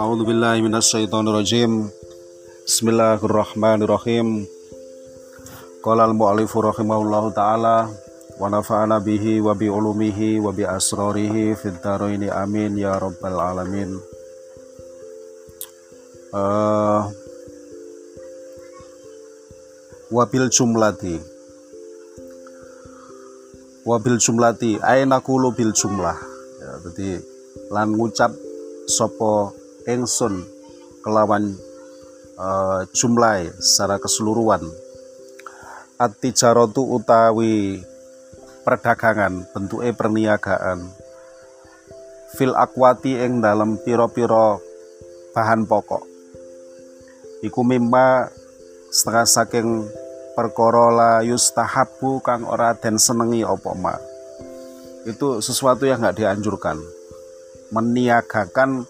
[0.00, 1.92] A'udzu billahi minasyaitonir rajim.
[2.64, 4.48] Bismillahirrahmanirrahim.
[5.84, 7.92] Qala al-mu'allifu rahimahullahu taala
[8.40, 14.00] wa nafa'ana bihi wa bi ulumihi wa bi asrarihi fid dharaini amin ya rabbal alamin.
[16.32, 17.04] Uh,
[20.08, 21.31] wabil jumlati
[23.82, 26.18] wabil jumlati aina kulu bil jumlah.
[26.62, 27.10] Ya, jadi
[27.74, 28.30] lan ngucap
[28.86, 29.54] sopo
[29.86, 30.46] engsun
[31.02, 31.58] kelawan
[32.38, 34.62] uh, jumlah secara keseluruhan.
[35.98, 37.82] Atijaratu utawi
[38.62, 40.90] perdagangan bentuke perniagaan.
[42.32, 44.62] Fil akwati ing dalam piro-piro
[45.36, 46.02] bahan pokok.
[47.42, 48.30] Iku mimma
[48.88, 49.68] setengah saking
[50.32, 53.94] perkara la yustahabu kang ora den senengi opo ma?
[55.04, 56.78] Itu sesuatu yang nggak dianjurkan.
[57.72, 58.84] Meniagakan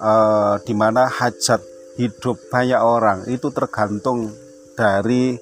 [0.00, 1.60] uh, di mana hajat
[1.96, 4.32] hidup banyak orang itu tergantung
[4.76, 5.36] dari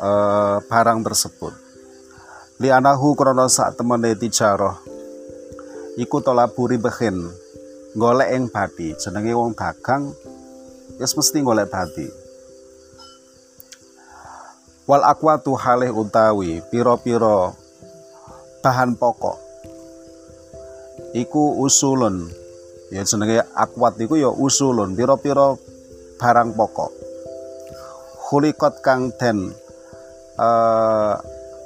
[0.00, 1.52] uh, barang tersebut.
[2.60, 4.80] Lianahu krono sak temene tijaroh.
[6.00, 7.20] Iku tolaburi behin.
[7.94, 8.94] Golek ing bati.
[8.98, 10.10] Jenenge wong dagang
[10.98, 12.23] wis mesti golek bati
[14.84, 17.56] wal akwatu halih utawi piro-piro
[18.60, 19.36] bahan pokok.
[21.16, 22.28] Iku usulun.
[22.92, 25.56] Ya jenenge akwat iku ya usulun pira-pira
[26.20, 26.92] barang pokok.
[28.28, 29.52] Khuliqat kang den
[30.40, 31.14] uh,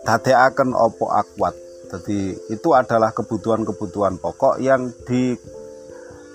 [0.06, 1.54] dadekaken opo akwat.
[1.88, 5.32] Jadi itu adalah kebutuhan-kebutuhan pokok yang di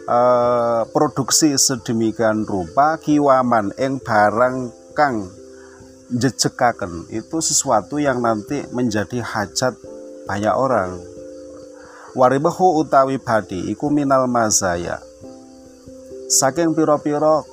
[0.10, 5.43] uh, produksi sedemikian rupa kiwaman eng barang kang
[6.14, 7.10] jejekaken.
[7.10, 9.74] Itu sesuatu yang nanti menjadi hajat
[10.30, 11.02] banyak orang.
[12.14, 15.02] Waribahu utawi badi iku minal mazaya.
[16.30, 17.46] Saking piro-piro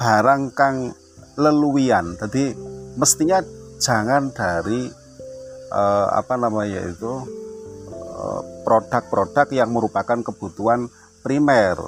[0.00, 0.96] barang kang
[1.36, 2.16] leluwian.
[2.16, 2.56] Jadi
[2.96, 3.44] mestinya
[3.78, 4.88] jangan dari
[5.70, 7.12] uh, apa namanya itu
[7.94, 10.88] eh, produk-produk yang merupakan kebutuhan
[11.20, 11.78] primer.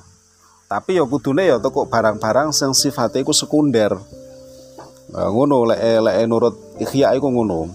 [0.70, 3.98] Tapi ya kudune ya toko barang-barang yang sifatnya itu sekunder
[5.10, 7.66] ngono lek lek nurut ikhya iku ngono.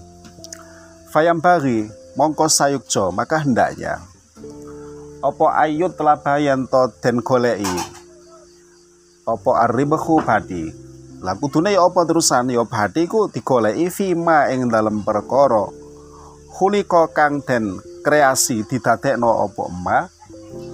[1.12, 1.84] Fayam bagi
[2.16, 4.00] mongko sayukjo maka hendaknya.
[5.20, 7.64] Opo ayut bayan to den golei
[9.26, 10.70] opo arribahu badi?
[11.20, 12.52] Lah kudune ya apa terusan?
[12.54, 15.66] Ya badi ku digoleki fima ing dalem perkara.
[16.56, 17.76] Hulika kang den
[18.06, 20.08] kreasi didadekno opo emak?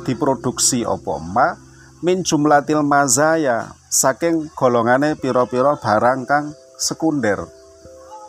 [0.05, 1.59] Diproduksi opo emak?
[2.03, 7.45] Min jumlatil mazaya saking golongane piro-piro barang kang sekunder.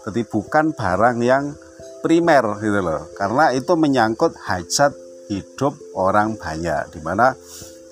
[0.03, 1.56] Jadi bukan barang yang
[2.03, 3.07] primer gitu loh.
[3.16, 4.91] Karena itu menyangkut hajat
[5.31, 6.91] hidup orang banyak.
[6.91, 7.31] Di mana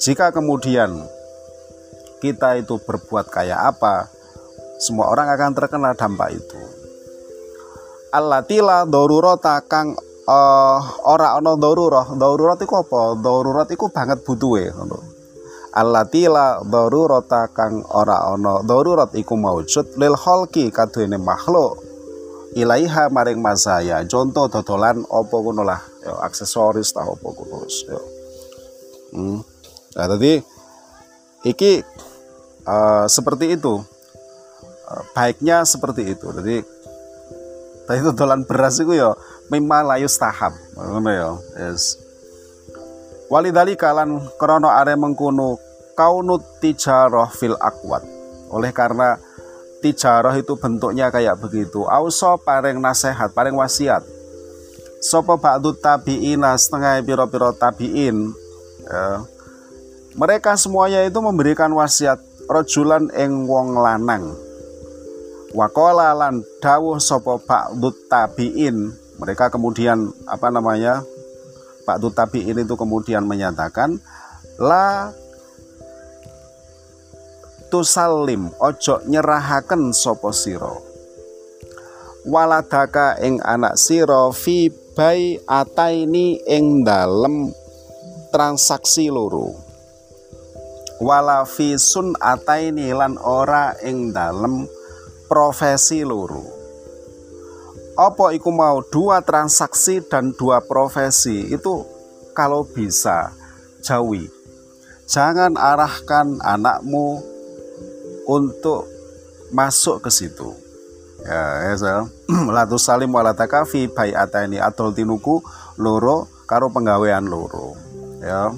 [0.03, 0.99] jika kemudian
[2.19, 4.11] kita itu berbuat kayak apa
[4.83, 6.59] semua orang akan terkena dampak itu.
[8.11, 9.95] Alatila dorurota kang
[10.27, 13.15] uh, ora ono darurat darurat itu apa?
[13.15, 15.20] Darurat itu banget ngono
[15.71, 21.79] alatila darurata kang ora ono darurat iku maujud lil khalqi kaduene makhluk.
[22.51, 25.79] Ilaiha maring masaya contoh dodolan opo ngono lah.
[26.03, 27.99] Yo aksesoris tau opo ngono yo
[29.15, 29.39] hmm.
[29.95, 30.43] nah tadi
[31.47, 31.79] iki
[32.67, 33.79] uh, seperti itu.
[34.91, 36.27] Uh, baiknya seperti itu.
[36.35, 36.59] Jadi
[37.88, 39.15] tadi dodolan beras itu yo
[39.47, 42.10] memang layu tahap ngono yo yes
[43.31, 45.56] walidali kalan krono are mengkuno
[45.96, 48.03] kaunut tijaroh fil akwat.
[48.52, 49.16] Oleh karena
[49.80, 51.88] tijarah itu bentuknya kayak begitu.
[51.88, 54.03] Auso paring nasihat paring wasiat.
[55.02, 58.30] Sopo ba'du tabi'ina setengah piro-piro tabi'in
[58.86, 59.25] ya.
[60.13, 64.30] mereka semuanya itu memberikan wasiat rojulan eng wong lanang.
[65.58, 71.02] Wakola lan dawuh sopo ba'du tabi'in mereka kemudian apa namanya
[71.84, 73.98] ba'du tabi'in itu kemudian menyatakan
[74.62, 75.12] la
[77.74, 80.92] tusalim ojo nyerahaken sopo siro
[82.25, 87.50] waladaka ing anak siro fi bai ataini ing dalem
[88.31, 89.56] transaksi loro.
[91.01, 94.69] Wala fi sun ataini lan ora ing dalem
[95.25, 96.61] profesi loro
[98.01, 101.53] apa iku mau dua transaksi dan dua profesi?
[101.53, 101.86] Itu
[102.33, 103.30] kalau bisa
[103.86, 104.25] jauhi.
[105.06, 107.21] Jangan arahkan anakmu
[108.25, 108.89] untuk
[109.53, 110.50] masuk ke situ.
[111.21, 112.09] Ya ya
[112.56, 115.38] latu salim walataka fi ini atol tinuku
[115.77, 117.77] loro karo penggawean loro.
[118.18, 118.50] Ya.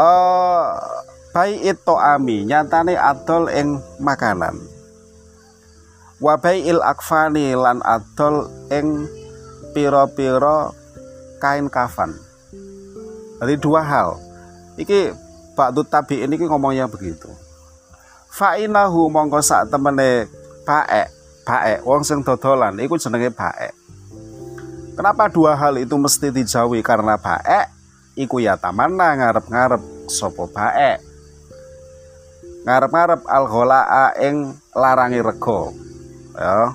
[0.00, 0.64] Eh
[1.36, 4.79] bai itu ami nyatane adol ing makanan
[6.20, 9.08] wabai il akfani lan adol ing
[9.72, 10.76] piro-piro
[11.40, 12.12] kain kafan.
[13.40, 14.20] Dari dua hal.
[14.76, 15.16] Iki
[15.56, 17.28] Ba'du tabi ini ngomongnya begitu.
[18.30, 20.30] Fa'inahu mongko sak temene
[20.62, 21.10] baek
[21.42, 23.74] baek wong sing dodolan iku jenenge baek.
[24.94, 26.84] Kenapa dua hal itu mesti dijauhi?
[26.84, 27.66] Karena baek
[28.14, 31.00] iku ya tamana ngarep-ngarep sopo baek.
[32.68, 35.89] Ngarep-ngarep algholaa ing larangi rego
[36.36, 36.74] ya.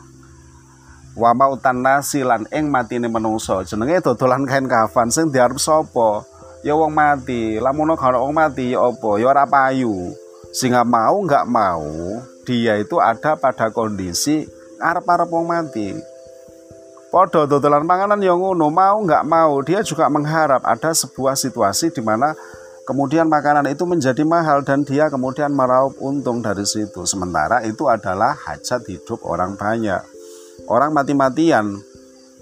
[1.16, 3.64] Wa mautan nasi lan ing matine menungso.
[3.64, 6.28] Jenenge dodolan kain kafan sing diarep sapa?
[6.60, 7.56] Ya wong mati.
[7.62, 9.16] Lamun kalau wong mati ya apa?
[9.16, 10.12] Ya ora payu.
[10.52, 11.88] Sehingga mau nggak mau.
[12.44, 14.44] Dia itu ada pada kondisi
[14.76, 15.96] arep-arep wong mati.
[17.08, 18.68] Podo dodolan panganan yang ngono.
[18.68, 22.36] Mau nggak mau dia juga mengharap ada sebuah situasi di mana
[22.86, 27.04] kemudian makanan itu menjadi mahal dan dia kemudian meraup untung dari situ.
[27.04, 30.02] Sementara itu adalah hajat hidup orang banyak.
[30.70, 31.78] Orang mati-matian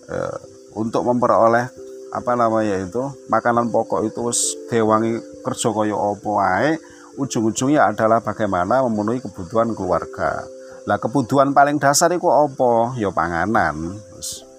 [0.07, 0.37] eh,
[0.77, 1.67] untuk memperoleh
[2.13, 4.21] apa namanya itu makanan pokok itu
[4.69, 6.77] dewangi kerja kaya opo ae
[7.17, 10.45] ujung-ujungnya adalah bagaimana memenuhi kebutuhan keluarga.
[10.85, 13.97] Lah kebutuhan paling dasar itu opo ya panganan.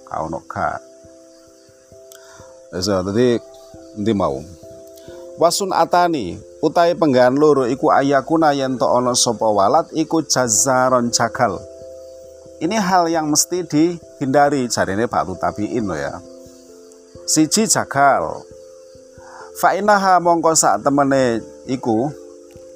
[0.05, 0.95] Kau noka
[2.83, 3.39] so, jadi
[3.95, 4.43] nanti mau
[5.41, 11.59] wasun atani utai penggalan loro iku ayakuna yen to ana sapa walat iku jazaron jagal.
[12.63, 16.17] Ini hal yang mesti dihindari jarine Pak Tabiin loh ya.
[17.27, 18.47] Siji jagal.
[19.59, 22.11] Fa'inaha mongko sak temene iku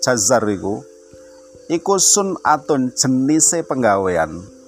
[0.02, 0.82] jazar iku
[1.68, 1.94] iku
[2.42, 4.58] atun jenise penggawean.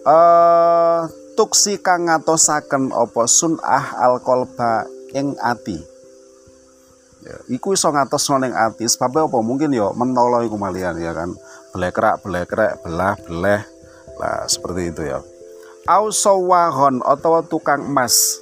[0.00, 1.04] Uh,
[1.40, 4.84] tuksi kang ngatosaken apa sunah alkolba
[5.16, 5.80] ing ati?
[7.24, 8.84] Ya, iku iso ngatos ning ati.
[8.84, 9.40] Sebab apa?
[9.40, 11.32] Mungkin ya mentolo iku malian ya kan?
[11.72, 13.64] Belekrak belekrak belah beleh
[14.20, 15.24] lah seperti itu ya.
[15.88, 18.36] Au sawahon atau tukang emas.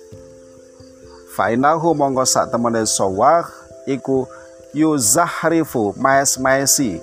[1.38, 3.46] Fainahu monggo sak temene sawah
[3.86, 4.26] iku
[4.74, 6.98] yuzahrifu maes-maesi.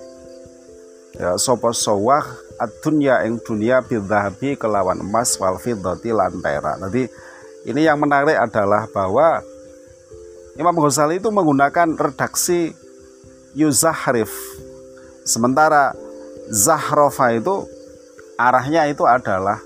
[1.15, 6.79] Ya sapa sawah adunya ing dunia bidhabi kelawan emas wal fiddati lan perak.
[6.79, 7.07] Nanti
[7.65, 9.41] ini yang menarik adalah bahwa
[10.55, 12.71] Imam Ghazali itu menggunakan redaksi
[13.57, 14.31] yuzahrif.
[15.27, 15.91] Sementara
[16.47, 17.67] zahrofa itu
[18.39, 19.59] arahnya itu adalah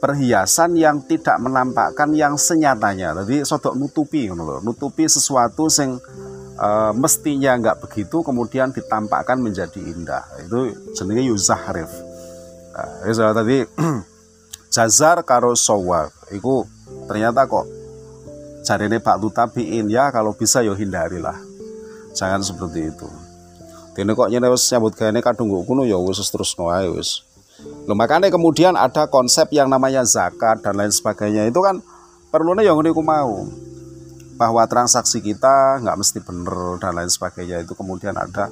[0.00, 3.12] perhiasan yang tidak menampakkan yang senyatanya.
[3.22, 4.32] Jadi sodok nutupi,
[4.64, 6.00] nutupi sesuatu sing
[6.60, 10.24] uh, mestinya nggak begitu, kemudian ditampakkan menjadi indah.
[10.44, 11.90] Itu jenenge yuzahrif.
[12.76, 13.56] Nah, itu tadi
[14.74, 16.68] jazar karo sawab, itu
[17.08, 17.66] ternyata kok
[18.70, 21.34] ini Pak Tutabiin ya kalau bisa yo ya hindarilah.
[22.14, 23.08] Jangan seperti itu.
[23.98, 27.26] Dene kok nyene wis nyambut gawe kadung kuno ya wis terus wae wis.
[27.90, 31.82] Makanya kemudian ada konsep yang namanya zakat dan lain sebagainya itu kan
[32.30, 33.50] perlunya yang ini mau
[34.40, 37.60] bahwa transaksi kita nggak mesti benar dan lain sebagainya.
[37.60, 38.48] Itu kemudian ada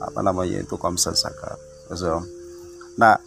[0.00, 1.60] apa namanya itu konsep zakat.
[1.92, 2.24] So,
[2.96, 3.20] nah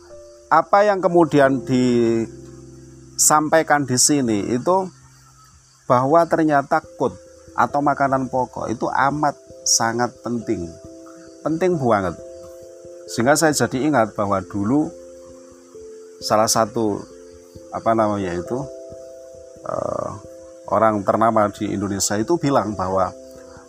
[0.49, 4.89] apa yang kemudian disampaikan di sini itu
[5.85, 7.13] bahwa ternyata kut
[7.53, 9.37] atau makanan pokok itu amat
[9.69, 10.65] sangat penting.
[11.45, 12.17] Penting banget.
[13.13, 14.89] Sehingga saya jadi ingat bahwa dulu
[16.25, 17.05] salah satu
[17.69, 18.65] apa namanya itu
[19.65, 20.28] uh,
[20.69, 23.11] orang ternama di Indonesia itu bilang bahwa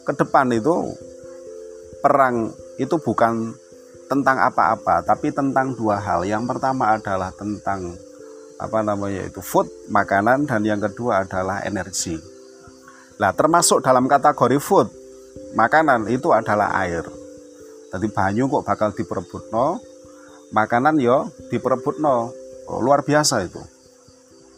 [0.05, 0.97] ke depan itu
[2.01, 3.53] perang itu bukan
[4.09, 6.25] tentang apa-apa tapi tentang dua hal.
[6.25, 7.95] Yang pertama adalah tentang
[8.61, 12.21] apa namanya itu food makanan dan yang kedua adalah energi.
[13.21, 14.89] Nah termasuk dalam kategori food
[15.57, 17.05] makanan itu adalah air.
[17.91, 19.81] Jadi banyu kok bakal diperebut no
[20.53, 22.31] makanan yo diperebut no
[22.71, 23.59] Oh, luar biasa itu.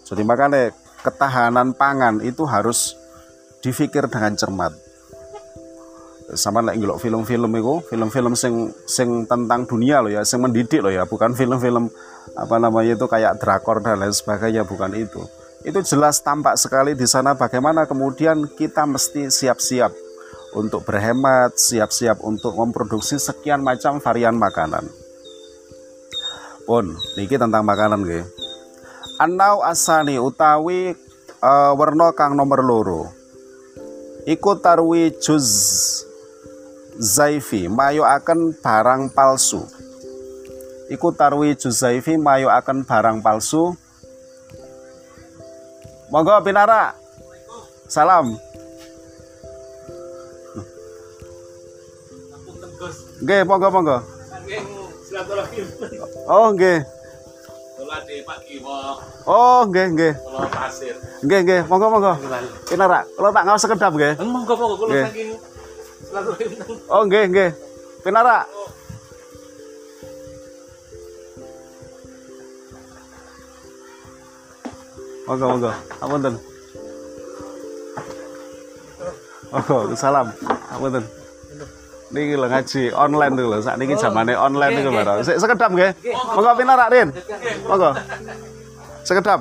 [0.04, 0.68] Jadi makanya
[1.02, 2.94] ketahanan pangan itu harus
[3.60, 4.72] difikir dengan cermat.
[6.32, 10.88] Sama lagi ngelok film-film itu, film-film sing sing tentang dunia loh ya, sing mendidik loh
[10.88, 11.92] ya, bukan film-film
[12.32, 15.20] apa namanya itu kayak drakor dan lain sebagainya, bukan itu.
[15.62, 19.92] Itu jelas tampak sekali di sana bagaimana kemudian kita mesti siap-siap
[20.56, 25.02] untuk berhemat, siap-siap untuk memproduksi sekian macam varian makanan
[26.62, 28.24] pun niki tentang makanan nggih
[29.22, 30.98] anau asani utawi
[31.38, 33.06] uh, werna kang nomor loro.
[34.26, 35.46] Iku tarwi juz
[36.98, 39.62] zaifi mayo akan barang palsu.
[40.90, 43.78] Iku tarwi juzaifi mayu akan barang palsu.
[46.10, 46.98] Monggo pinara
[47.86, 48.34] salam.
[53.22, 53.98] Nggih, monggo monggo.
[56.26, 57.01] Oh, nggih.
[59.22, 60.14] Oh, nggih, nggih.
[60.50, 60.94] pasir.
[61.22, 62.14] Nggih, nggih, monggo monggo.
[62.66, 64.18] Pinara, kula tak ngaos sekedap nggih.
[64.24, 65.30] Monggo monggo kula saking.
[66.90, 67.50] Oh, nggih, nggih.
[68.02, 68.48] Pinara.
[75.28, 75.72] Monggo, monggo.
[76.02, 76.34] Apunten.
[79.52, 80.26] Monggo, salam.
[80.72, 81.21] Apunten.
[82.12, 85.24] Niki lho ngaji online lho, sak niki zamane online niku lho.
[85.24, 85.96] Sik sekedap nggih.
[86.36, 87.08] Monggo pinarak Rin.
[87.64, 87.90] Monggo.
[89.02, 89.40] Sekedap.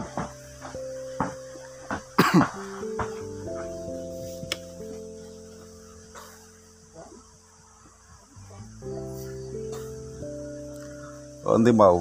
[11.42, 12.00] Oh, Nanti mau.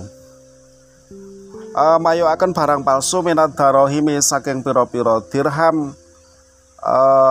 [1.70, 5.94] Eh mayu akan barang palsu minat darohimi saking piro-piro dirham
[6.82, 7.29] eh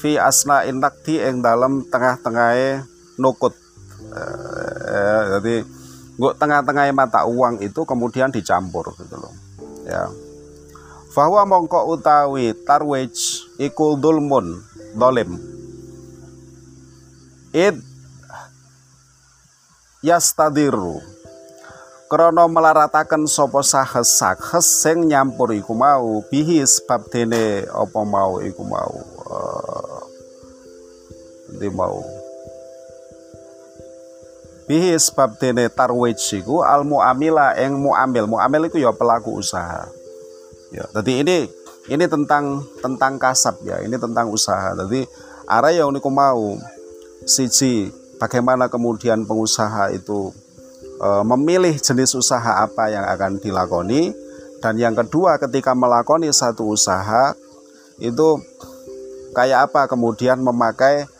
[0.00, 2.80] fi asna inakti ing dalam tengah-tengahe
[3.20, 3.52] nukut.
[4.10, 5.54] Eh, jadi
[6.16, 9.32] nggo tengah-tengahe mata uang itu kemudian dicampur gitu loh
[9.84, 10.08] ya.
[11.12, 14.64] Bahwa mongko utawi tarwej iku dulmun
[14.96, 15.36] dolim
[17.52, 17.76] id
[20.00, 21.02] yastadiru.
[22.10, 28.66] Krana melarataken sapa sahes sahes sing nyampur iku mau bihi sebab dene apa mau iku
[28.66, 29.19] mau
[31.60, 32.00] endi mau.
[34.64, 38.24] Bihi sebab dene tarwej iku al muamila ing muamil.
[38.24, 39.84] Muamil iku ya pelaku usaha.
[40.72, 41.38] Ya jadi ini
[41.92, 44.72] ini tentang tentang kasab ya ini tentang usaha.
[44.72, 45.04] Jadi
[45.44, 46.56] arah yang niku mau
[47.28, 50.32] siji bagaimana kemudian pengusaha itu
[50.96, 54.16] e, memilih jenis usaha apa yang akan dilakoni.
[54.64, 57.36] Dan yang kedua ketika melakoni satu usaha
[58.00, 58.38] itu
[59.34, 61.10] kayak apa kemudian memakai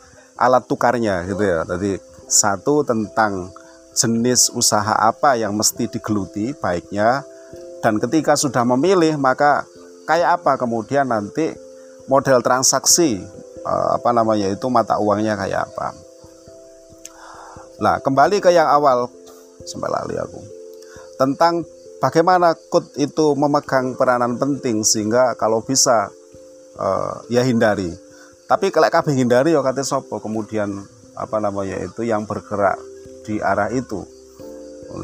[0.41, 3.53] alat tukarnya gitu ya jadi satu tentang
[3.93, 7.21] jenis usaha apa yang mesti digeluti baiknya
[7.85, 9.67] dan ketika sudah memilih maka
[10.09, 11.53] kayak apa kemudian nanti
[12.09, 13.21] model transaksi
[13.61, 16.11] eh, apa namanya itu mata uangnya kayak apa
[17.81, 19.09] Nah, kembali ke yang awal
[19.65, 20.37] sampai lali aku.
[21.17, 21.65] Tentang
[21.97, 26.13] bagaimana kut itu memegang peranan penting sehingga kalau bisa
[26.77, 27.89] eh, ya hindari.
[28.51, 30.83] Tapi kalau kabeh hindari ya sopo kemudian
[31.15, 32.75] apa namanya itu yang bergerak
[33.23, 34.03] di arah itu.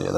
[0.04, 0.12] Ya,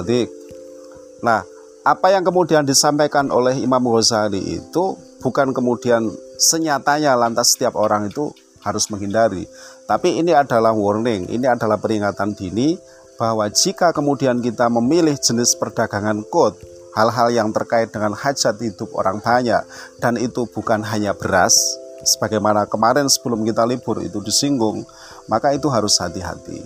[1.21, 1.45] nah,
[1.85, 6.09] apa yang kemudian disampaikan oleh Imam Ghazali itu bukan kemudian
[6.41, 8.33] senyatanya lantas setiap orang itu
[8.65, 9.45] harus menghindari.
[9.85, 12.81] Tapi ini adalah warning, ini adalah peringatan dini
[13.21, 16.57] bahwa jika kemudian kita memilih jenis perdagangan kod,
[16.97, 19.61] hal-hal yang terkait dengan hajat hidup orang banyak
[20.01, 21.53] dan itu bukan hanya beras,
[22.03, 24.83] sebagaimana kemarin sebelum kita libur itu disinggung,
[25.27, 26.61] maka itu harus hati-hati.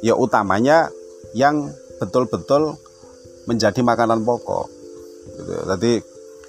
[0.00, 0.88] Ya utamanya
[1.36, 2.78] yang betul-betul
[3.44, 4.66] menjadi makanan pokok.
[5.36, 5.54] Gitu.
[5.68, 5.92] Jadi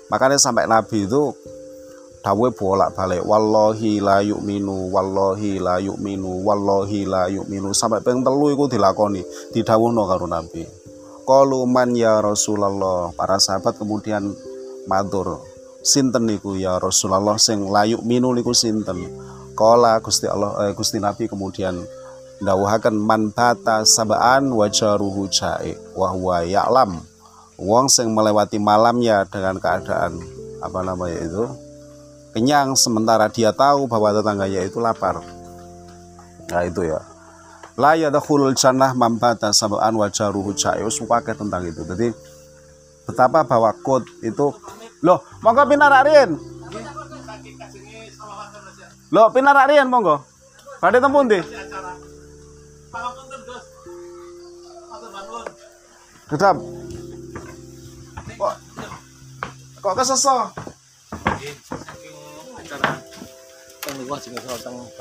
[0.07, 1.35] makanya sampai Nabi itu
[2.21, 8.53] dawe bolak balik wallahi la yu'minu wallahi la yu'minu wallahi la yu'minu sampai ping telu
[8.53, 10.61] iku dilakoni didhawuhno karo Nabi
[11.25, 14.37] qalu man ya Rasulullah para sahabat kemudian
[14.85, 15.41] matur
[15.81, 19.09] sinten niku ya Rasulullah sing la yu'minu niku sinten
[19.57, 21.77] Kala Gusti Allah eh, Gusti Nabi kemudian
[22.41, 26.97] ndawuhaken man bata sabaan wajaruhu jae wa huwa ya'lam
[27.61, 30.17] wong sing melewati malamnya dengan keadaan
[30.61, 31.45] apa namanya itu
[32.31, 35.19] kenyang sementara dia tahu bahwa tetangganya itu lapar.
[36.51, 36.99] Nah itu ya.
[37.79, 41.83] La yadkhulul jannah man bata sab'an wa jaruhu ja'us pakai tentang itu.
[41.83, 42.11] Jadi
[43.07, 44.51] betapa bahwa kod itu
[45.01, 46.37] loh monggo pinararin.
[49.11, 50.21] Loh pinararin monggo.
[50.81, 51.39] Badhe tempun ndi?
[56.31, 56.55] Kedap.
[58.39, 58.55] Kok
[59.83, 60.49] kok keseso?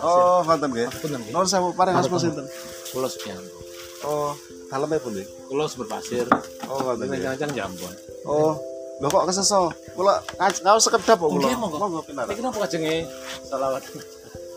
[0.00, 0.88] Oh, ngoten nggih.
[1.30, 2.44] Nuwun sewu paring asma sinten?
[2.90, 3.08] Kula.
[4.02, 4.34] Oh,
[4.72, 5.22] daleme pundi?
[5.46, 6.26] Kula sumber pasir.
[6.66, 7.20] Oh, ngoten nggih.
[7.22, 7.94] Jangan-jangan Jambon.
[8.26, 8.58] Oh,
[9.00, 9.72] lho kok keseso?
[9.96, 11.48] Kula ngaos sekedap kok kula.
[11.56, 11.76] Monggo.
[11.80, 12.28] Monggo pinar.
[12.28, 13.08] Niki napa ajenge
[13.48, 13.82] selawat.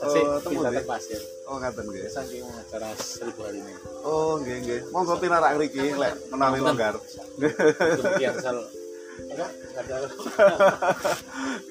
[0.03, 1.21] Oh, temu pasir.
[1.47, 2.11] Oh, ngaten nggih.
[2.11, 3.73] Saking acara seribu hari ini.
[4.03, 4.79] Oh, nggih nggih.
[4.91, 6.99] Monggo pinarak mriki lek menawi longgar.
[7.39, 8.67] Demikian sal.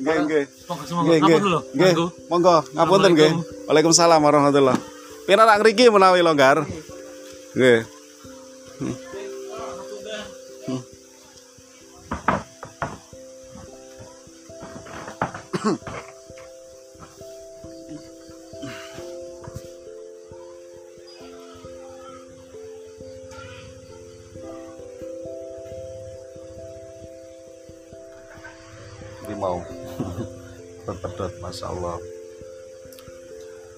[0.00, 0.44] Nggih nggih.
[0.64, 1.60] Monggo semoga Nggih dulu.
[1.76, 1.94] Nggih.
[2.32, 3.32] Monggo, ngapunten nggih.
[3.68, 4.80] Waalaikumsalam warahmatullah.
[5.28, 6.64] Pinarak mriki menawi longgar.
[7.52, 7.84] Nggih.
[15.62, 15.78] Rimau
[30.82, 32.02] pedot masya Allah.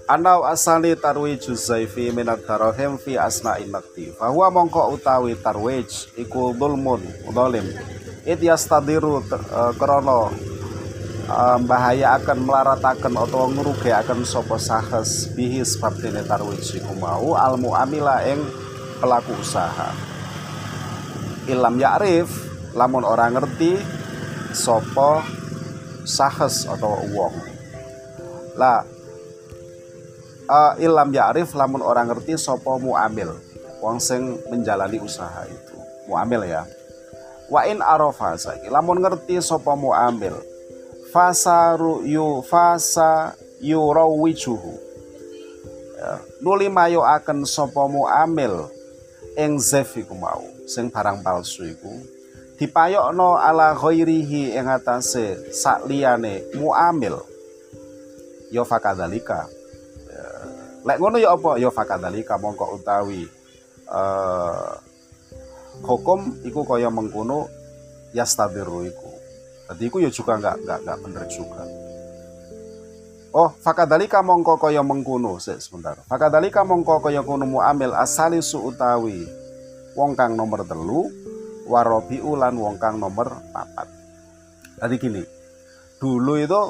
[0.08, 4.08] Anau asali tarwij zaifi minat darahim fi asna'in nakti.
[4.16, 7.68] Fahuwa mongko utawi tarwij iku dulmun udolim
[8.24, 10.32] It yastadiru uh, krono
[11.64, 17.56] bahaya akan melaratakan atau ngerugi akan sopo sahes bihi sebab dene tarwij iku mau al
[17.56, 18.44] muamila ing
[19.00, 19.92] pelaku usaha.
[21.48, 22.28] Ilam ya'rif
[22.76, 23.76] lamun orang ngerti
[24.52, 25.24] sopo
[26.04, 27.34] sahes atau wong.
[28.60, 28.84] Lah
[30.48, 33.32] uh, ilam ya'rif lamun orang ngerti sopo muamil
[33.80, 35.76] wong sing menjalani usaha itu.
[36.04, 36.68] Muamil ya.
[37.48, 40.53] Wa in arafa saiki lamun ngerti sopo muamil
[41.14, 44.74] fasa yu fasa yurawijuhu
[45.94, 48.66] ya, nuli mayo akan sopo muamil
[49.38, 51.94] ing zef mau sing barang palsu iku.
[52.54, 57.18] Dipayokno ala ghairihi ing atase sakliyane muamil
[58.54, 59.50] ya fakadzalika.
[60.06, 60.26] Ya,
[60.86, 61.58] lek ngono ya apa?
[61.58, 63.26] Ya fakadzalika mongko utawi
[63.90, 64.78] uh,
[65.82, 67.50] hukum iku kaya mengkono
[68.14, 69.03] yastabiru iku
[69.70, 71.62] Jadi iku ya juga enggak enggak enggak bener juga.
[73.34, 75.98] Oh, fakadalika mongko kaya mengkono, sik sebentar.
[76.06, 79.26] Fakadalika mongko kaya kono muamil asali su utawi
[79.98, 81.10] wong kang nomor telu
[81.66, 83.90] warobi ulan wong kang nomor papat.
[84.78, 85.22] Jadi gini,
[85.98, 86.60] dulu itu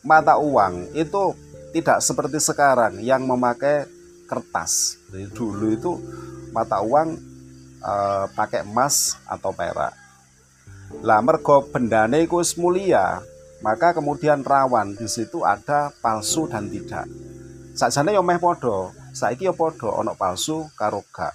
[0.00, 1.36] mata uang itu
[1.76, 3.84] tidak seperti sekarang yang memakai
[4.24, 4.96] kertas.
[5.12, 5.92] Jadi dulu itu
[6.56, 7.20] mata uang
[7.84, 10.03] eh, pakai emas atau perak.
[11.04, 13.20] Lah mergo bendane iku mulia,
[13.64, 17.08] maka kemudian rawan di situ ada palsu dan tidak.
[17.74, 21.32] Sakjane yo meh padha, saiki yo padha ana palsu karo gak.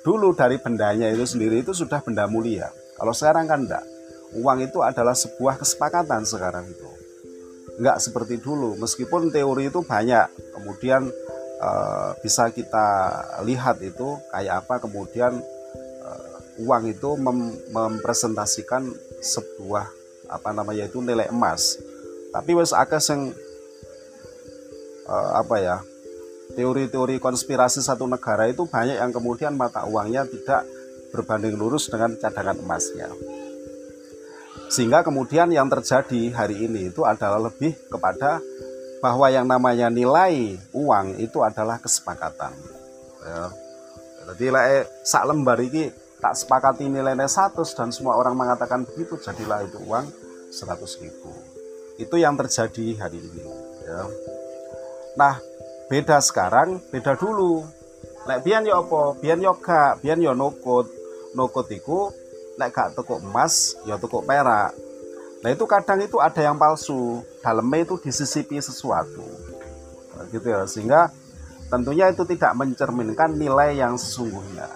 [0.00, 2.72] Dulu dari bendanya itu sendiri itu sudah benda mulia.
[2.96, 3.84] Kalau sekarang kan enggak.
[4.30, 6.90] Uang itu adalah sebuah kesepakatan sekarang itu.
[7.76, 10.56] Enggak seperti dulu, meskipun teori itu banyak.
[10.56, 11.12] Kemudian
[11.60, 12.88] eh, bisa kita
[13.44, 15.44] lihat itu kayak apa kemudian
[16.60, 18.88] uang itu mem- mempresentasikan
[19.20, 19.88] sebuah
[20.30, 21.80] apa namanya itu nilai emas.
[22.30, 23.32] Tapi wes akeh sing
[25.08, 25.78] eh, apa ya?
[26.50, 30.66] Teori-teori konspirasi satu negara itu banyak yang kemudian mata uangnya tidak
[31.14, 33.06] berbanding lurus dengan cadangan emasnya.
[34.70, 38.38] Sehingga kemudian yang terjadi hari ini itu adalah lebih kepada
[39.02, 42.54] bahwa yang namanya nilai uang itu adalah kesepakatan.
[43.26, 43.42] Ya.
[44.30, 45.90] Jadi lek sak lembar ini
[46.20, 50.04] tak sepakati nilainya 100 dan semua orang mengatakan begitu jadilah itu uang
[50.52, 51.32] 100 ribu.
[51.96, 53.42] Itu yang terjadi hari ini
[53.88, 54.00] ya.
[55.16, 55.34] nah
[55.88, 57.64] beda sekarang beda dulu.
[58.28, 59.16] Lek biyen yo apa?
[59.16, 60.86] Biyen yo gak biyen yo nukut.
[61.32, 62.12] Nukut iku
[62.60, 64.76] lek gak tukuk emas ya tukuk perak.
[65.40, 67.24] Nah itu kadang itu ada yang palsu.
[67.40, 69.24] Dalamnya itu disisipi sesuatu.
[70.12, 70.68] Nah, gitu ya.
[70.68, 71.08] Sehingga
[71.72, 74.68] tentunya itu tidak mencerminkan nilai yang sesungguhnya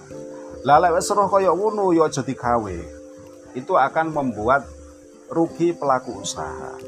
[0.65, 2.79] lah lek wis roh kaya ngono ya aja digawe.
[3.53, 4.65] Itu akan membuat
[5.29, 6.81] rugi pelaku usaha.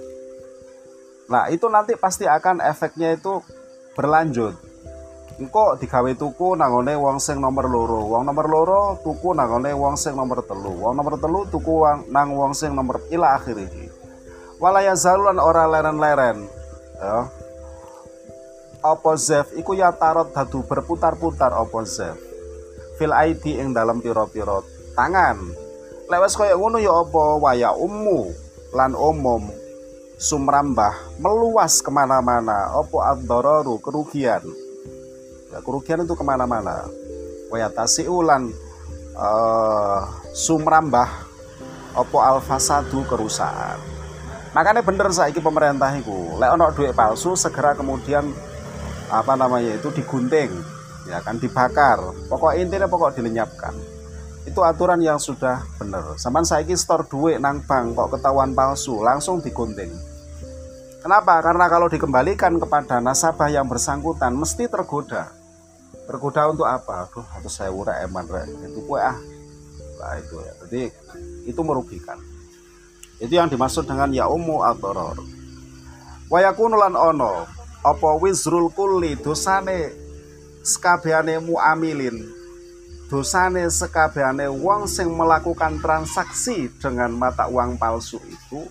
[1.29, 3.45] Nah, itu nanti pasti akan efeknya itu
[3.93, 4.57] berlanjut.
[5.37, 10.17] Engko digawe tuku nangone wong sing nomor loro, wong nomor loro tuku nangone wong sing
[10.17, 13.69] nomor telu, wong nomor telu tuku wong nang wong sing nomor ila akhirih.
[14.57, 16.49] Walaya zalulan ora leren-leren.
[16.97, 17.29] Ya.
[18.81, 22.26] Apa zef iku ya tarot dadu berputar-putar apa zef
[22.97, 24.65] fil ID ing dalam piro-piro
[24.97, 25.37] tangan.
[26.07, 28.31] Lewes kaya ngono ya apa waya ummu
[28.73, 29.47] lan umum
[30.17, 34.43] sumrambah meluas ke mana-mana apa ad-dararu kerugian.
[35.53, 36.89] Ya, kerugian itu ke mana-mana.
[37.53, 38.51] Waya tasiulan
[39.15, 40.01] uh,
[40.33, 41.09] sumrambah
[41.97, 43.79] apa alfasadu kerusakan.
[44.57, 48.25] Makanya bener saiki pemerintah itu, lek duit palsu segera kemudian
[49.13, 50.49] apa namanya itu digunting
[51.07, 51.99] ya kan dibakar.
[52.31, 53.75] Pokok intinya pokok dilenyapkan.
[54.47, 56.15] Itu aturan yang sudah benar.
[56.19, 59.91] Zaman saiki store duit nang bank kok ketahuan palsu langsung digunting.
[61.03, 61.39] Kenapa?
[61.43, 65.31] Karena kalau dikembalikan kepada nasabah yang bersangkutan mesti tergoda.
[66.07, 67.07] Tergoda untuk apa?
[67.07, 68.47] Aduh atau saya ura eman rek.
[68.71, 69.19] Itu kue ah.
[69.99, 70.53] Nah itu ya.
[70.67, 70.83] Jadi
[71.47, 72.19] itu merugikan.
[73.19, 75.37] Itu yang dimaksud dengan ya umu atoror
[76.31, 77.47] wayakunulan ono
[77.87, 79.95] apa wizrul kulli dosane
[80.67, 82.27] sekabehane muamilin.
[83.07, 88.67] Dosane sekabehane wong sing melakukan transaksi dengan mata uang palsu itu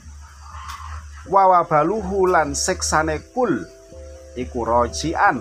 [1.31, 3.63] wawabaluhu lan siksane kul
[4.35, 5.39] iku rojian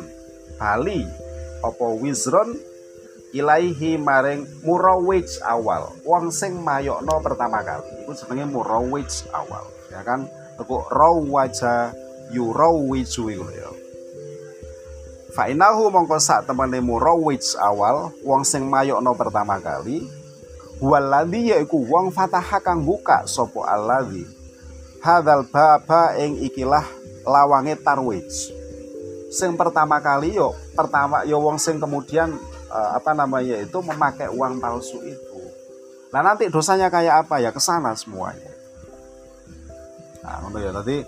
[0.56, 1.02] bali
[1.66, 2.54] apa wizron
[3.34, 5.90] ilaihi maring murawij awal.
[6.06, 10.30] Wong sing mayokno pertama kali itu jenenge murawij awal ya kan?
[10.54, 11.90] Tekuk rawaja
[12.30, 13.70] yurawiju iku ya
[15.34, 20.06] Fa'inahu mongko sak temene murawij awal wong sing mayokno pertama kali
[20.78, 24.22] waladhi yaiku wong fataha kang buka sapa alladhi.
[25.02, 26.86] Hadzal baba ing ikilah
[27.26, 28.30] lawange tarwij.
[29.34, 32.30] Sing pertama kali yo pertama yo wong sing kemudian
[32.70, 35.40] uh, apa namanya itu memakai uang palsu itu.
[36.14, 37.42] Nah nanti dosanya kayak apa?
[37.42, 38.54] Ya ke sana semuanya.
[40.22, 40.70] Nah ya.
[40.70, 41.02] Tadi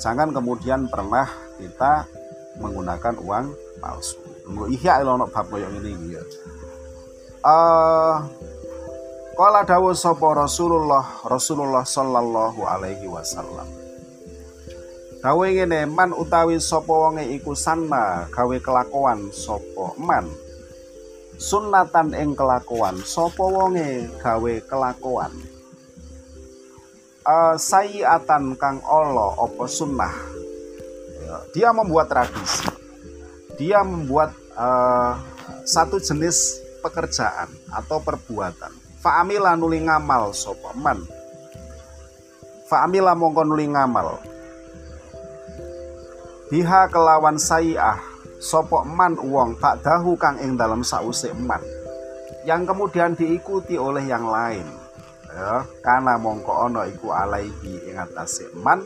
[0.00, 1.28] jangan kemudian pernah
[1.60, 2.08] kita
[2.56, 4.18] menggunakan uang palsu.
[4.42, 6.22] Tunggu ihya ono bab koyo ngene iki ya.
[7.46, 8.16] Eh
[9.36, 13.68] Kala dawuh sapa Rasulullah Rasulullah sallallahu alaihi wasallam.
[15.20, 20.24] Dawuh ngene man utawi sapa wonge iku sanna gawe kelakuan sapa man.
[21.36, 25.36] Sunnatan ing kelakuan sapa wonge gawe kelakuan.
[27.26, 30.14] Uh, sayiatan kang Allah apa sunnah
[31.26, 32.75] ya, dia membuat tradisi
[33.56, 35.16] dia membuat uh,
[35.64, 38.70] satu jenis pekerjaan atau perbuatan.
[39.00, 41.00] Fa'amila nuli ngamal sapa man.
[42.68, 44.20] Fa'amila mongko nuli ngamal.
[46.52, 47.98] Biha kelawan sayiah
[48.38, 51.64] sapa man wong ba'dahu kang ing dalam sause man.
[52.46, 54.68] Yang kemudian diikuti oleh yang lain.
[55.36, 58.80] Ya, karena mongko ono iku alaihi ing atase man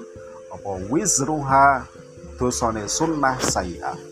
[0.51, 1.87] apa wizruha
[2.35, 4.10] dosane sunnah sayiah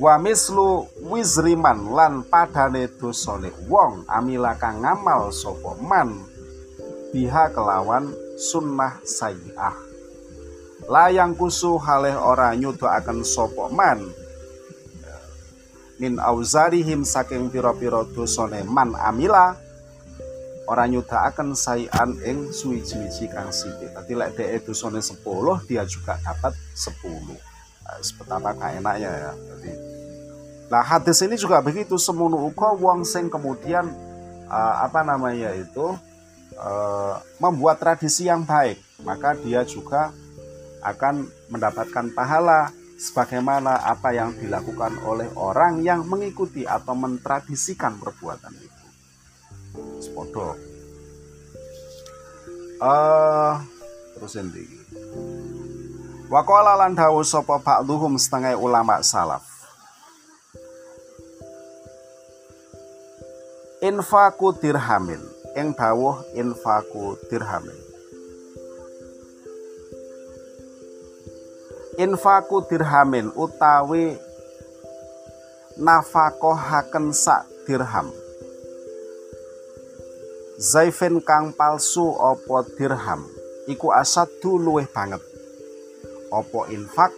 [0.00, 6.24] wa mislu wizriman lan padane dosane wong amila kang ngamal sapa man
[7.12, 8.08] biha kelawan
[8.40, 9.76] sunnah sayi'ah
[10.88, 14.00] layang kusu haleh ora nyudoaken sapa man
[16.00, 19.52] min auzarihim saking pira-pira dosane man amila
[20.64, 23.90] ora nyudahaken sayan ing suwi-wiji kang sithik.
[23.90, 25.18] Dadi lek dhek dosane 10
[25.66, 27.49] dia juga dapat 10.
[27.84, 29.32] Nah, betapa enaknya ya.
[29.34, 29.90] Jadi
[30.70, 33.90] Nah hadis ini juga begitu semono uga wong sing kemudian
[34.46, 35.98] uh, apa namanya itu
[36.54, 40.14] uh, membuat tradisi yang baik maka dia juga
[40.86, 48.84] akan mendapatkan pahala sebagaimana apa yang dilakukan oleh orang yang mengikuti atau mentradisikan perbuatan itu.
[50.00, 50.56] Sepodo.
[52.80, 53.60] Uh,
[54.16, 54.64] terus ini.
[56.30, 59.50] Wakola lan dawuh sapa ba'dhum setengah ulama salaf.
[63.80, 65.18] infaku dirhamin.
[65.56, 67.74] Ing dawuh infaku dirhamin.
[71.98, 74.14] Infaku dirhamin utawi
[75.80, 78.08] nafakohaken sak dirham.
[80.60, 83.24] Zaifin kang palsu opo dirham?
[83.66, 85.29] Iku asadu luweh banget
[86.30, 87.12] opo infak?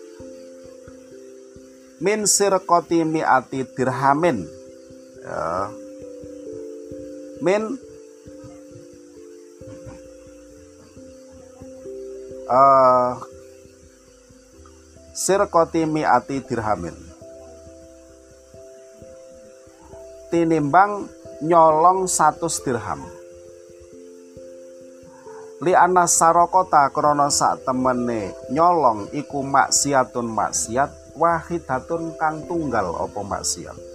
[2.03, 4.43] Min sirkoti miati dirhamin.
[5.23, 5.71] Ya.
[7.43, 7.79] Min
[12.51, 13.13] uh,
[15.15, 16.97] sirkoti miati dirhamin.
[20.33, 21.07] Tinimbang
[21.45, 23.22] nyolong satu dirham
[25.63, 33.93] li anas sarokota krono sak temene nyolong iku maksiatun maksiat wahidatun kang tunggal opo maksiat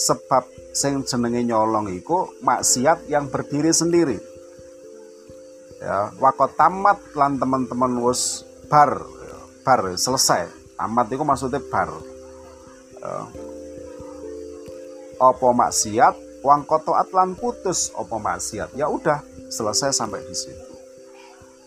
[0.00, 4.16] sebab sing jenenge nyolong iku maksiat yang berdiri sendiri.
[5.80, 10.48] Ya, wakot tamat lan teman-teman wis bar, ya, bar selesai.
[10.76, 11.88] Tamat itu maksudnya bar.
[13.00, 13.12] Ya.
[15.20, 18.76] Apa maksiat, wang kotoat lan putus apa maksiat.
[18.76, 20.70] Ya udah, selesai sampai di situ.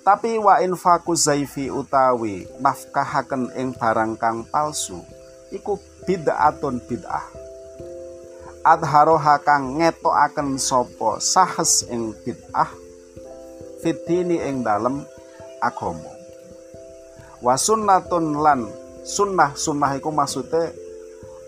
[0.03, 4.99] Tapi wa infaku zaifi utawi nafkahaken ing barang kang palsu
[5.47, 7.23] iku bid'atun bid'ah
[8.67, 12.67] adharoha kang ngetokaken sapa sahes ing bid'ah
[13.79, 15.07] fitini ing dalem
[15.63, 16.11] agama
[17.43, 18.67] wa sunnatun lan
[19.07, 20.71] sunnah sunnah iku maksude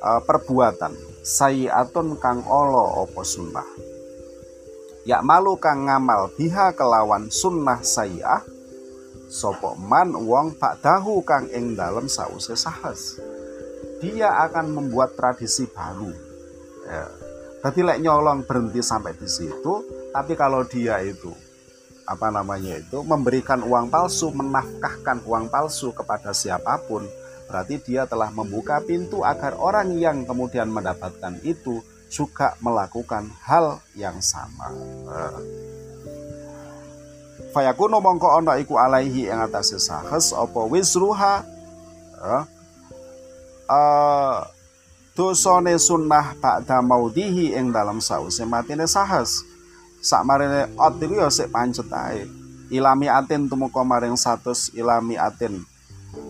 [0.03, 0.91] uh, perbuatan
[1.25, 3.65] sayiatun kang olo apa sunnah
[5.09, 8.45] ya malu kang ngamal biha kelawan sunnah sayiah
[9.25, 13.17] sapa man wong ba'dahu kang ing dalem sause sahes
[14.03, 16.11] dia akan membuat tradisi baru.
[16.85, 17.05] Ya.
[17.65, 19.73] Jadi lek nyolong berhenti sampai di situ,
[20.13, 21.33] tapi kalau dia itu
[22.05, 27.01] apa namanya itu memberikan uang palsu, menafkahkan uang palsu kepada siapa pun,
[27.45, 34.17] berarti dia telah membuka pintu agar orang yang kemudian mendapatkan itu juga melakukan hal yang
[34.21, 34.69] sama.
[35.10, 35.39] Eh.
[37.51, 40.60] Fayakunu mongko ana iku alaihi ing atase sahes apa?
[40.67, 41.43] Wisruha
[42.19, 42.43] uh,
[43.71, 44.38] uh,
[45.15, 49.47] dosane sunnah ba'da maudihi ing dalam sause matine sahes
[50.03, 51.49] sakmarine ot iku ya sik
[52.69, 55.63] ilami atin tumeka maring 100 ilami atin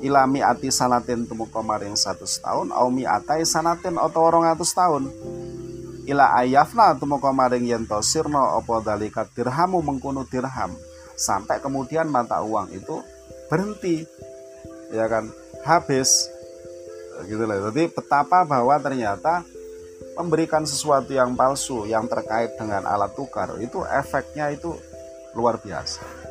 [0.05, 5.03] ilami ati sanatin tumeka maring 100 tahun au mi atai sanatin utawa 200 tahun.
[6.05, 10.73] Ila ayafna tumeka maring yen to sirna apa dalika dirhamu mengkono dirham.
[11.15, 13.01] Sampai kemudian mata uang itu
[13.49, 14.05] berhenti.
[14.93, 15.31] Ya kan?
[15.65, 16.29] Habis.
[17.25, 17.57] Gitu lah.
[17.71, 19.41] Jadi betapa bahwa ternyata
[20.19, 24.75] memberikan sesuatu yang palsu yang terkait dengan alat tukar itu efeknya itu
[25.35, 26.24] luar biasa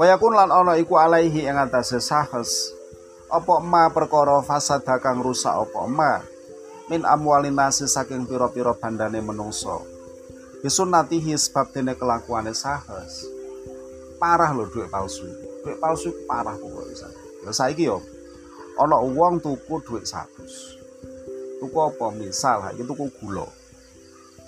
[0.00, 2.72] Wayakun lan ono iku alaihi yang atase sahes
[3.28, 6.24] apa ma perkara fasada kang rusak apa ma?
[6.88, 9.84] Min amwalin nasi saking piro-piro bandane menungso.
[10.64, 13.28] Bisunatihi sebab dene kelakuane sahes
[14.16, 15.28] parah loh duit palsu.
[15.60, 17.12] Duit palsu parah pokoknya
[17.44, 18.00] ya saiki yo
[18.80, 22.08] ana uang tuku duit 100 tuku apa?
[22.16, 23.44] Misal iki tuku gula.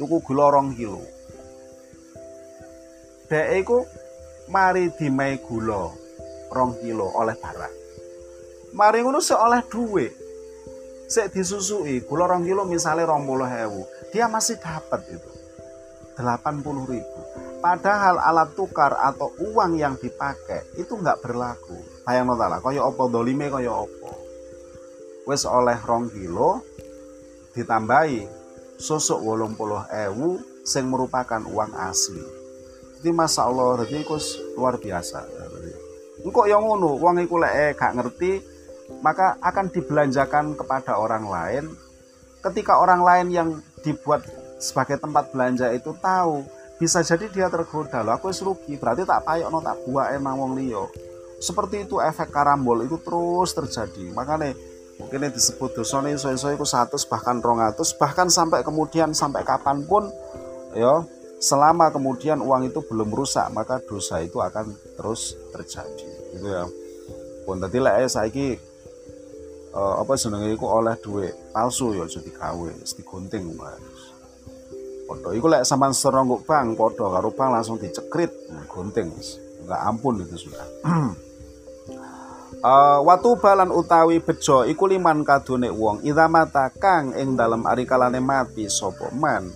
[0.00, 1.04] Tuku gula rong kilo.
[3.28, 3.84] Dek iku
[4.48, 5.92] mari dimai gula
[6.50, 7.74] rong kilo oleh barang
[8.74, 10.12] mari ngono oleh duit
[11.06, 15.32] sik disusui gula rong kilo misalnya rong puluh hewu dia masih dapat itu
[16.18, 17.20] 80 ribu.
[17.62, 21.78] Padahal alat tukar atau uang yang dipakai itu nggak berlaku.
[22.02, 24.10] Bayang notala, kaya opo dolime kaya opo.
[25.24, 26.66] Wes oleh rong kilo
[27.54, 28.26] ditambahi
[28.82, 32.41] susuk wolong puluh ewu sing merupakan uang asli.
[33.02, 34.14] Jadi masa Allah, jadi itu
[34.54, 35.26] luar biasa.
[36.22, 38.38] Engkau yang ngono, uang itu lek gak ngerti,
[39.02, 41.64] maka akan dibelanjakan kepada orang lain.
[42.46, 43.48] Ketika orang lain yang
[43.82, 44.22] dibuat
[44.62, 46.46] sebagai tempat belanja itu tahu
[46.78, 50.52] bisa jadi dia tergoda loh aku rugi berarti tak payok no tak buah emang wong
[50.58, 50.90] liyo
[51.42, 54.54] seperti itu efek karambol itu terus terjadi makanya
[54.98, 59.42] mungkin yang disebut dosa nih soy soy itu satu bahkan rongatus bahkan sampai kemudian sampai
[59.42, 60.10] kapan pun
[60.74, 61.02] ya
[61.42, 66.38] selama kemudian uang itu belum rusak maka dosa itu akan terus terjadi.
[66.38, 66.64] Gitu ya.
[67.42, 68.54] Pun tadi lah saya saiki
[69.74, 72.70] uh, apa senengnya itu oleh duit palsu ya jadi gawe
[73.02, 74.14] gunting mas.
[75.10, 79.10] Podo iku lek sampean seronggok bang podo karo bang langsung dicekrit nah, gunting
[79.66, 80.66] enggak ampun itu sudah.
[82.62, 85.98] Uh, watu balan utawi bejo iku liman kadune wong.
[86.06, 89.50] Ida mata kang ing dalam ari kalane mati sapa man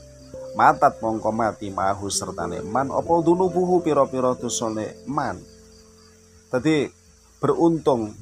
[0.57, 2.89] matat mongko mati mahu sertane man.
[2.89, 5.37] Apa dunubuhu pira-pira dosane man?
[6.49, 6.89] Tadi
[7.37, 8.17] beruntung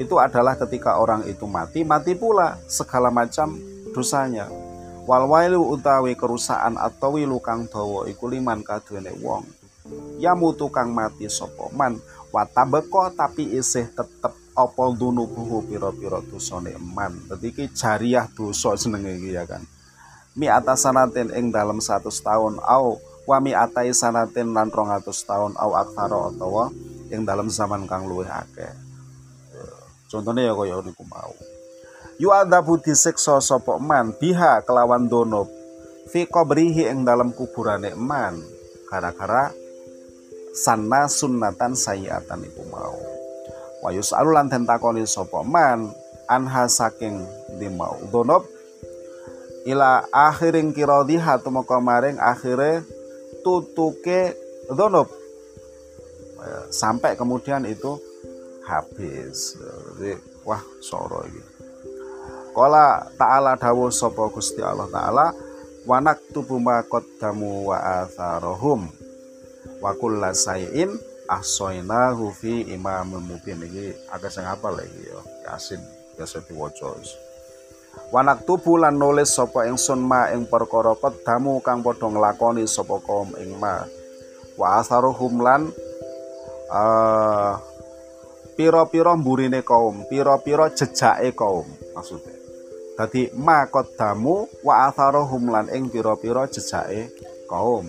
[0.00, 3.60] itu adalah ketika orang itu mati mati pula segala macam
[3.92, 4.48] dosanya.
[5.04, 9.44] Wal wailu utawi kerusakan atau wilu kang dawa iku liman kaduwene wong.
[10.20, 12.00] Ya mutu kang mati sapa man?
[12.28, 17.16] Watabeko tapi isih tetep apa dunubuhu pira-pira dosane man.
[17.28, 19.64] Dadi iki jariah dosa jenenge iki ya kan
[20.38, 25.74] mi atasanatin ing dalam 100 tahun au wa mi atai sanatin lan 200 tahun au
[25.74, 26.70] aksara utawa
[27.10, 28.70] ing dalam zaman kang luwih akeh.
[30.08, 31.34] Contohnya ya kaya niku mau.
[32.16, 35.44] Yu adabu disiksa sapa man biha kelawan dono
[36.08, 38.38] fi qabrihi ing dalam kuburane man
[38.88, 39.52] gara-gara
[40.56, 42.96] sana sunnatan sayiatan iku mau.
[43.84, 45.92] Wa yusalu lan den takoni sapa man
[46.30, 47.26] anha saking
[47.60, 48.57] di mau donob
[49.68, 52.80] ila akhiring kiradiha tumeka maring akhire
[53.44, 54.32] tutuke
[54.72, 55.12] donob
[56.72, 58.00] sampai kemudian itu
[58.64, 59.56] habis.
[59.96, 61.50] Jadi wah soro gitu
[62.56, 65.30] Kala ta'ala dawuh sapa Gusti Allah taala
[65.86, 68.90] wa naktubu ma qaddamu wa atharohum
[69.78, 70.90] wa kullu sayin
[71.30, 73.62] ahsaynahu fi imamul mubin.
[73.62, 75.20] Iki agak sing hafal iki ya.
[75.46, 75.78] Yasin
[76.18, 76.98] biasa diwaca
[78.08, 83.36] wa naktubu lan nulis sapa ingsun ma ing perkara qaddamu kang padha nglakoni sapa kaum
[83.36, 83.84] ing ma.
[84.58, 85.70] Wa atharohum lan
[86.72, 87.52] uh,
[88.58, 92.34] pira-pira mburine kaum pira-pira jejake kaum maksudnya.
[92.98, 97.14] Dadi makodamu wa atharohum lan ing pira-pira jejake
[97.46, 97.86] kaum.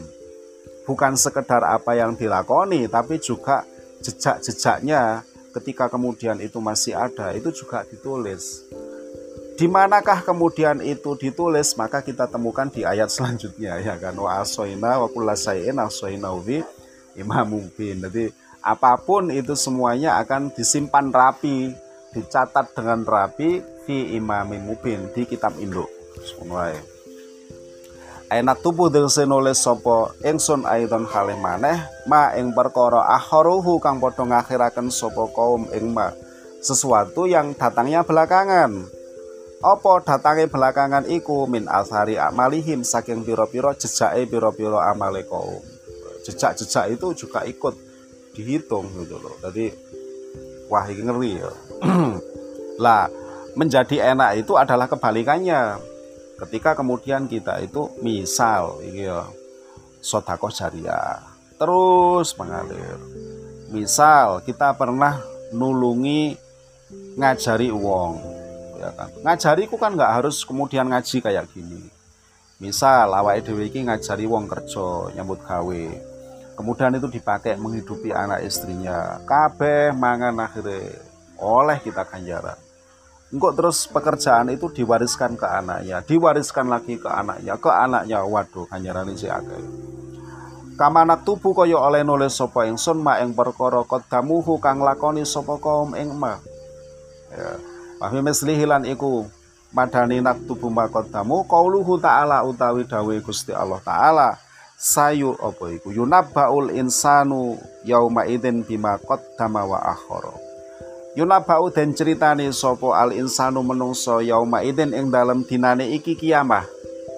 [0.85, 3.65] Bukan sekedar apa yang dilakoni tapi juga
[4.01, 8.69] jejak-jejaknya ketika kemudian itu masih ada itu juga ditulis
[9.59, 11.75] di manakah kemudian itu ditulis?
[11.75, 14.15] Maka kita temukan di ayat selanjutnya ya kan?
[14.15, 16.63] Wa asoina wa kullasayin asoina wi
[17.19, 18.31] imam jadi
[18.63, 21.75] apa pun itu semuanya akan disimpan rapi
[22.15, 25.91] dicatat dengan rapi fi imami mubin di kitab induk.
[26.23, 26.79] Semuanya
[28.31, 34.23] enak tubuh tegese nulis sapa ingsun aidon kalih maneh ma ing perkara akharuhu kang padha
[34.23, 36.15] ngakhiraken sapa kaum ing ma.
[36.63, 38.98] Sesuatu yang datangnya belakangan
[39.59, 41.43] apa datange belakangan iku?
[41.43, 45.59] Min asari amalihim saking pira-pira jejake pira-pira amale kaum.
[46.23, 47.75] Jejak-jejak itu juga ikut
[48.35, 49.35] dihitung gitu loh.
[49.43, 49.67] Jadi
[50.71, 51.51] wah ini ngeri ya.
[52.83, 53.11] Lah
[53.59, 55.75] menjadi enak itu adalah kebalikannya.
[56.39, 59.27] Ketika kemudian kita itu misal ini ya
[59.99, 61.19] sodako jariah
[61.59, 62.95] terus mengalir.
[63.75, 65.19] Misal kita pernah
[65.51, 66.39] nulungi
[67.19, 68.38] ngajari uang
[68.79, 71.91] ya kan ngajari ku kan nggak harus kemudian ngaji kayak gini
[72.63, 75.83] misal awak dhewe ngajari wong kerja nyambut gawe
[76.55, 80.95] kemudian itu dipakai menghidupi anak istrinya kabeh mangan akhirnya
[81.39, 82.59] oleh kita ganjaran
[83.29, 88.25] Engkau terus pekerjaan itu diwariskan ke anaknya, diwariskan lagi ke anaknya, ke anaknya.
[88.25, 89.61] Waduh, ganjaran si akeh.
[90.73, 95.93] Kamana tubuh kaya oleh nulis sapa ingsun ma ing perkara qaddamuhu kang lakoni sapa kaum
[95.93, 96.41] ing ma.
[97.29, 97.53] Ya.
[97.99, 99.27] Wa mislihi lan iku
[99.75, 104.39] madani tubuh ma qaddamu qauluhu ta'ala utawi dawe Gusti Allah taala
[104.79, 110.49] sayu apa iku yunabbaul insanu yauma idzin bima qaddama wa akhara
[111.17, 116.63] Yunabau dan ceritani sopo al insanu menungso yauma idin ing dalam dinane iki kiamah.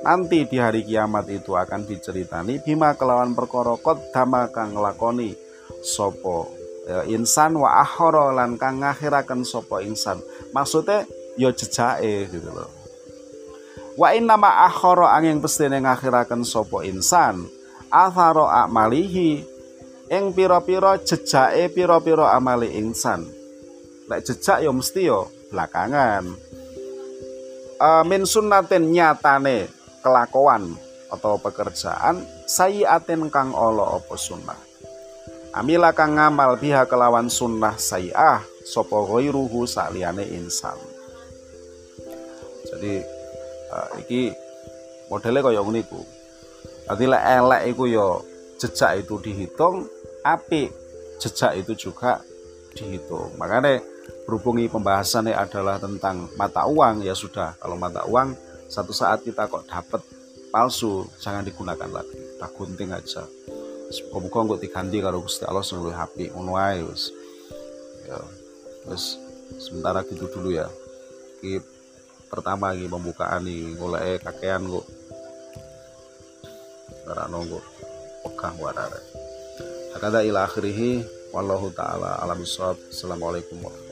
[0.02, 3.78] Nanti di hari kiamat itu akan diceritani bima kelawan perkara
[4.10, 5.38] dama kang lakoni
[5.86, 6.50] sopo
[6.90, 10.24] ya, insan wa akhara lan kang ngakhiraken sopo insan.
[10.52, 11.08] Maksudnya
[11.40, 12.70] yo ya jejake gitu loh.
[13.96, 17.48] Wa inna ma akhara angin pestine ngakhiraken sopo insan?
[17.92, 19.44] Atharo amalihi?
[20.12, 23.24] Ing pira-pira jejake pira-pira amali insan?
[24.12, 26.28] Lek jejak ya mesti ya belakangan.
[27.82, 29.72] Uh, min sunnatin nyatane
[30.04, 30.76] kelakuan
[31.10, 34.60] atau pekerjaan sayiatin kang olo opo sunnah?
[35.52, 40.78] Amila kang ngamal biha kelawan sunnah sayiah sopo ghairuhu saliyane insan
[42.72, 43.04] jadi
[43.74, 44.32] uh, iki
[45.12, 46.02] modelnya kaya niku
[46.92, 48.08] Dadi lek elek iku ya
[48.60, 49.88] jejak itu dihitung,
[50.28, 50.68] api
[51.24, 52.20] jejak itu juga
[52.76, 53.32] dihitung.
[53.40, 53.80] Makanya
[54.28, 57.06] berhubungi pembahasannya adalah tentang mata uang.
[57.08, 58.36] Ya sudah kalau mata uang
[58.68, 60.04] satu saat kita kok dapat
[60.52, 62.12] palsu jangan digunakan lagi.
[62.12, 63.24] Kita gunting aja.
[63.88, 66.32] Nggak diganti kalau Gusti Allah sing luwih apik
[68.86, 69.18] terus
[69.60, 70.68] sementara gitu dulu ya.
[71.42, 71.60] Ki
[72.32, 74.86] pertama lagi pembukaan nih mulai kakean kok.
[77.12, 77.60] Ora nunggu
[78.24, 79.02] pegang warare.
[79.98, 81.04] Hakada ila akhirih
[81.36, 83.91] wallahu taala alam Assalamualaikum warahmatullahi